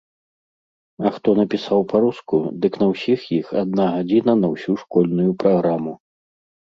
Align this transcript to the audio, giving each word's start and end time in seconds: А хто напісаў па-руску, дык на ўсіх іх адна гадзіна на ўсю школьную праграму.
А 1.07 1.09
хто 1.17 1.33
напісаў 1.39 1.83
па-руску, 1.91 2.39
дык 2.63 2.73
на 2.83 2.87
ўсіх 2.93 3.19
іх 3.39 3.51
адна 3.63 3.85
гадзіна 3.97 4.33
на 4.41 4.47
ўсю 4.53 4.73
школьную 4.85 5.29
праграму. 5.45 5.93